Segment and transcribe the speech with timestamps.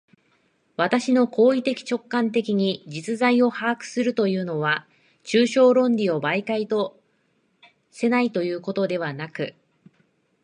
[0.77, 4.87] 私の行為的直観的に実在を把握するというのは、
[5.23, 6.99] 抽象論理を媒介と
[7.91, 9.53] せないというのではなく、